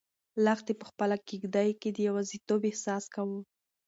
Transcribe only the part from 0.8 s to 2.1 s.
خپله کيږدۍ کې د